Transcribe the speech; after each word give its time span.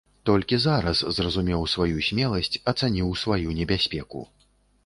Толькі 0.27 0.57
зараз 0.61 1.01
зразумеў 1.17 1.67
сваю 1.73 1.97
смеласць, 2.09 2.61
ацаніў 2.73 3.15
сваю 3.25 3.49
небяспеку. 3.63 4.27